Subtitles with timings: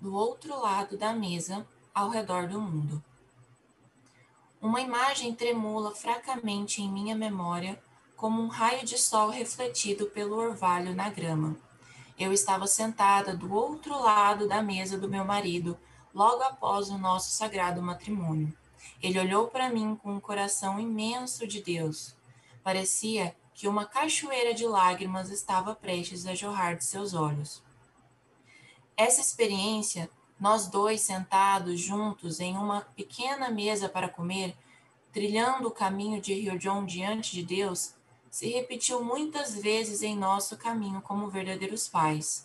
[0.00, 3.02] do outro lado da mesa, ao redor do mundo.
[4.60, 7.82] Uma imagem tremula fracamente em minha memória,
[8.16, 11.56] como um raio de sol refletido pelo orvalho na grama.
[12.18, 15.78] Eu estava sentada do outro lado da mesa do meu marido,
[16.14, 18.52] logo após o nosso sagrado matrimônio.
[19.02, 22.14] Ele olhou para mim com um coração imenso de Deus.
[22.62, 27.62] Parecia que uma cachoeira de lágrimas estava prestes a jorrar de seus olhos.
[29.00, 34.54] Essa experiência nós dois sentados juntos em uma pequena mesa para comer,
[35.10, 37.94] trilhando o caminho de Rio John diante de Deus,
[38.30, 42.44] se repetiu muitas vezes em nosso caminho como verdadeiros pais.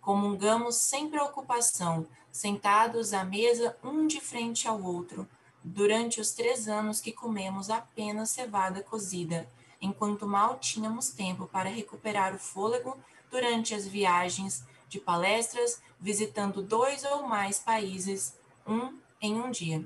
[0.00, 5.28] Comungamos sem preocupação, sentados à mesa um de frente ao outro,
[5.62, 9.46] durante os três anos que comemos apenas cevada cozida,
[9.82, 12.96] enquanto mal tínhamos tempo para recuperar o fôlego
[13.30, 19.84] durante as viagens de palestras, visitando dois ou mais países, um em um dia.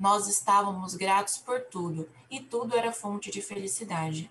[0.00, 4.30] Nós estávamos gratos por tudo, e tudo era fonte de felicidade.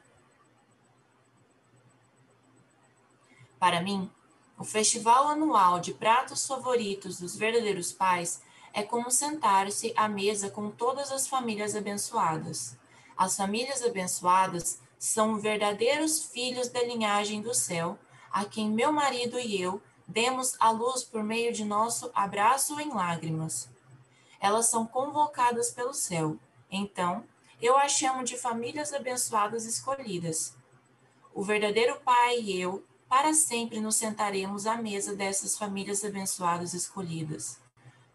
[3.59, 4.09] Para mim,
[4.57, 8.41] o festival anual de pratos favoritos dos verdadeiros pais
[8.73, 12.75] é como sentar-se à mesa com todas as famílias abençoadas.
[13.15, 17.99] As famílias abençoadas são verdadeiros filhos da linhagem do céu
[18.31, 22.93] a quem meu marido e eu demos a luz por meio de nosso abraço em
[22.93, 23.69] lágrimas.
[24.39, 26.37] Elas são convocadas pelo céu.
[26.71, 27.23] Então,
[27.61, 30.55] eu as chamo de famílias abençoadas escolhidas.
[31.33, 37.59] O verdadeiro Pai e eu, para sempre, nos sentaremos à mesa dessas famílias abençoadas escolhidas.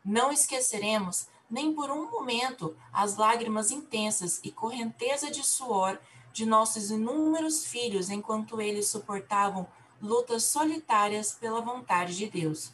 [0.05, 5.99] Não esqueceremos nem por um momento as lágrimas intensas e correnteza de suor
[6.33, 9.69] de nossos inúmeros filhos enquanto eles suportavam
[10.03, 12.73] lutas solitárias pela vontade de Deus.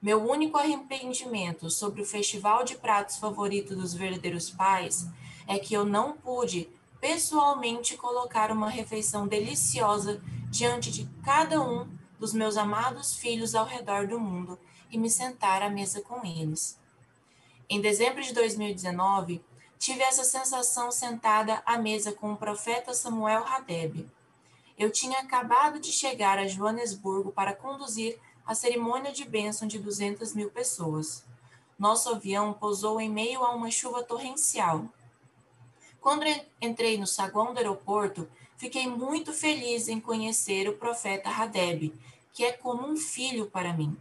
[0.00, 5.06] Meu único arrependimento sobre o festival de pratos favorito dos verdadeiros pais
[5.48, 6.68] é que eu não pude
[7.00, 14.06] pessoalmente colocar uma refeição deliciosa diante de cada um dos meus amados filhos ao redor
[14.06, 14.58] do mundo
[14.90, 16.78] e me sentar à mesa com eles.
[17.68, 19.42] Em dezembro de 2019,
[19.78, 24.08] tive essa sensação sentada à mesa com o profeta Samuel Hadeb.
[24.78, 30.34] Eu tinha acabado de chegar a Joanesburgo para conduzir a cerimônia de bênção de 200
[30.34, 31.24] mil pessoas.
[31.78, 34.84] Nosso avião pousou em meio a uma chuva torrencial.
[36.00, 36.24] Quando
[36.60, 41.92] entrei no saguão do aeroporto, fiquei muito feliz em conhecer o profeta Hadeb,
[42.32, 43.96] que é como um filho para mim.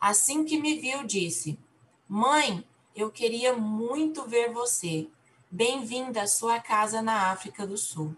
[0.00, 1.58] Assim que me viu, disse:
[2.06, 2.62] Mãe,
[2.94, 5.08] eu queria muito ver você.
[5.50, 8.14] Bem-vinda à sua casa na África do Sul.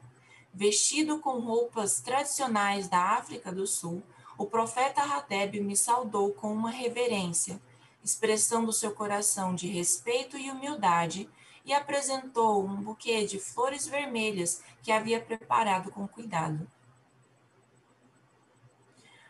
[0.53, 4.03] Vestido com roupas tradicionais da África do Sul,
[4.36, 7.60] o profeta Hadeb me saudou com uma reverência,
[8.03, 11.28] expressando seu coração de respeito e humildade,
[11.64, 16.66] e apresentou um buquê de flores vermelhas que havia preparado com cuidado.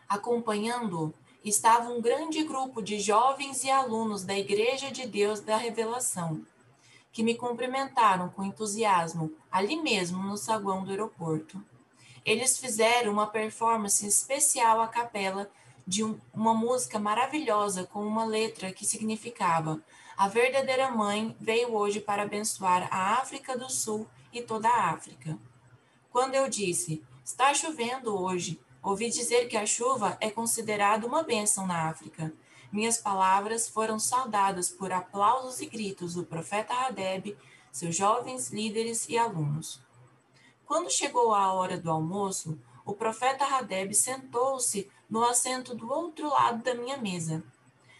[0.07, 1.13] Acompanhando-o
[1.43, 6.45] estava um grande grupo de jovens e alunos da Igreja de Deus da Revelação
[7.11, 11.63] que me cumprimentaram com entusiasmo ali mesmo no saguão do aeroporto.
[12.25, 15.49] Eles fizeram uma performance especial à capela
[15.87, 19.81] de um, uma música maravilhosa com uma letra que significava:
[20.15, 25.37] A verdadeira mãe veio hoje para abençoar a África do Sul e toda a África.
[26.11, 31.65] Quando eu disse: Está chovendo hoje, ouvi dizer que a chuva é considerada uma bênção
[31.65, 32.31] na África
[32.71, 37.35] minhas palavras foram saudadas por aplausos e gritos do profeta Hadeb,
[37.71, 39.81] seus jovens líderes e alunos.
[40.65, 46.63] Quando chegou a hora do almoço, o profeta Hadeb sentou-se no assento do outro lado
[46.63, 47.43] da minha mesa.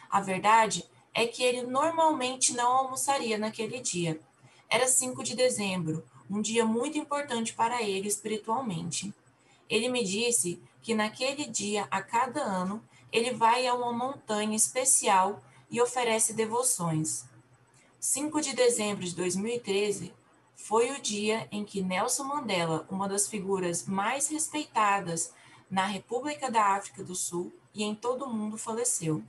[0.10, 4.20] A verdade é que ele normalmente não almoçaria naquele dia.
[4.70, 9.12] Era 5 de dezembro, um dia muito importante para ele espiritualmente.
[9.68, 15.44] Ele me disse que naquele dia, a cada ano, ele vai a uma montanha especial
[15.70, 17.26] e oferece devoções.
[18.00, 20.14] 5 de dezembro de 2013
[20.56, 25.34] foi o dia em que Nelson Mandela, uma das figuras mais respeitadas
[25.70, 29.24] na República da África do Sul e em todo o mundo, faleceu.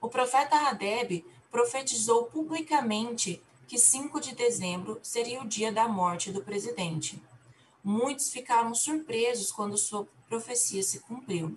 [0.00, 6.42] O profeta Hadeb profetizou publicamente que 5 de dezembro seria o dia da morte do
[6.42, 7.22] presidente.
[7.82, 11.56] Muitos ficaram surpresos quando sua profecia se cumpriu.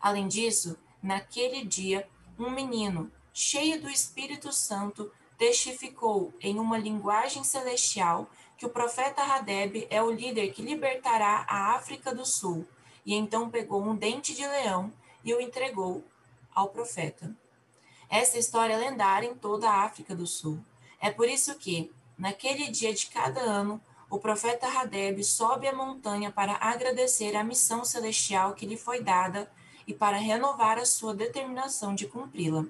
[0.00, 2.08] Além disso, naquele dia,
[2.38, 9.86] um menino, cheio do Espírito Santo, testificou em uma linguagem celestial que o profeta Hadeb
[9.88, 12.66] é o líder que libertará a África do Sul,
[13.06, 14.92] e então pegou um dente de leão
[15.24, 16.04] e o entregou
[16.54, 17.34] ao profeta.
[18.08, 20.58] Essa história é lendária em toda a África do Sul.
[21.00, 23.80] É por isso que, naquele dia de cada ano,
[24.10, 29.50] o profeta Hadeb sobe a montanha para agradecer a missão celestial que lhe foi dada
[29.86, 32.64] e para renovar a sua determinação de cumpri-la.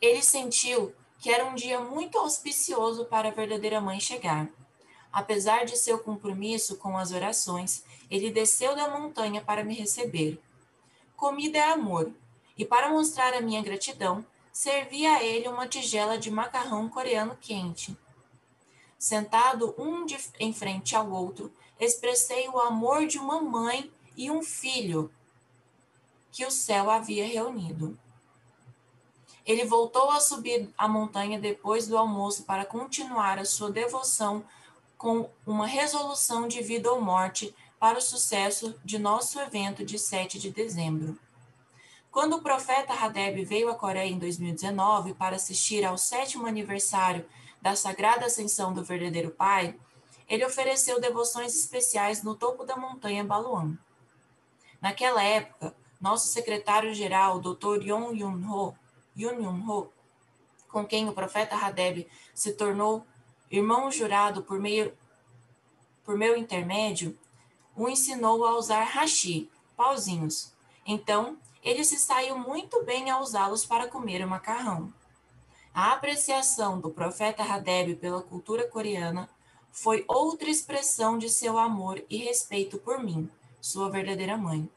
[0.00, 4.48] Ele sentiu que era um dia muito auspicioso para a verdadeira mãe chegar.
[5.12, 10.40] Apesar de seu compromisso com as orações, ele desceu da montanha para me receber.
[11.16, 12.10] Comida é amor,
[12.56, 17.96] e para mostrar a minha gratidão, servi a ele uma tigela de macarrão coreano quente.
[18.98, 24.42] Sentado um de, em frente ao outro, expressei o amor de uma mãe e um
[24.42, 25.10] filho
[26.32, 27.98] que o céu havia reunido.
[29.44, 34.44] Ele voltou a subir a montanha depois do almoço para continuar a sua devoção
[34.96, 40.38] com uma resolução de vida ou morte para o sucesso de nosso evento de 7
[40.38, 41.18] de dezembro.
[42.10, 47.24] Quando o profeta Hadeb veio à Coreia em 2019 para assistir ao sétimo aniversário
[47.62, 49.74] da Sagrada Ascensão do Verdadeiro Pai,
[50.28, 53.76] ele ofereceu devoções especiais no topo da montanha Baluan.
[54.80, 57.82] Naquela época, nosso secretário-geral, Dr.
[57.82, 58.74] Yong Yun-ho,
[59.16, 59.92] Yun Yun-ho,
[60.68, 63.04] com quem o profeta Hadeb se tornou
[63.50, 64.96] irmão jurado por meio
[66.04, 67.16] por meu intermédio,
[67.76, 70.52] o ensinou a usar hashi, pauzinhos.
[70.86, 74.92] Então, ele se saiu muito bem a usá-los para comer o macarrão.
[75.72, 79.28] A apreciação do profeta Hadeb pela cultura coreana
[79.70, 84.68] foi outra expressão de seu amor e respeito por mim, sua verdadeira mãe.